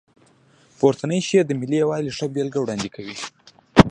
[0.79, 3.15] پورتنی شعر د ملي یووالي ښه بېلګه وړاندې کړې.